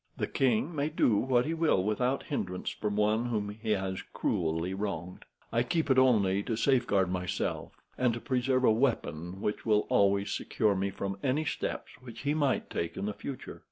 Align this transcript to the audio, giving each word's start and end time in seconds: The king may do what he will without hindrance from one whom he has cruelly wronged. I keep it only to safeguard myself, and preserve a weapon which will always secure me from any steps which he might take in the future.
The 0.17 0.25
king 0.25 0.75
may 0.75 0.89
do 0.89 1.15
what 1.17 1.45
he 1.45 1.53
will 1.53 1.83
without 1.83 2.23
hindrance 2.23 2.71
from 2.71 2.95
one 2.95 3.25
whom 3.25 3.49
he 3.49 3.69
has 3.73 4.01
cruelly 4.13 4.73
wronged. 4.73 5.25
I 5.51 5.61
keep 5.61 5.91
it 5.91 5.99
only 5.99 6.41
to 6.41 6.55
safeguard 6.55 7.11
myself, 7.11 7.73
and 7.99 8.25
preserve 8.25 8.63
a 8.63 8.71
weapon 8.71 9.41
which 9.41 9.63
will 9.63 9.85
always 9.89 10.31
secure 10.31 10.73
me 10.73 10.89
from 10.89 11.19
any 11.21 11.45
steps 11.45 11.91
which 12.01 12.21
he 12.21 12.33
might 12.33 12.71
take 12.71 12.97
in 12.97 13.05
the 13.05 13.13
future. 13.13 13.59